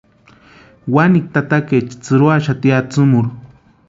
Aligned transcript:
Wanikwa 0.93 1.29
tatakaecha 1.35 1.95
tsʼïruaxati 2.03 2.67
atsïmurhu. 2.79 3.29